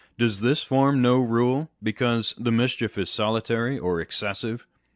Does 0.17 0.41
this 0.41 0.63
form 0.63 1.03
no 1.03 1.19
rule, 1.19 1.69
because 1.83 2.33
the 2.35 2.51
mischief 2.51 2.97
is 2.97 3.11
solitary 3.11 3.77
or 3.77 4.01
excessive 4.01 4.65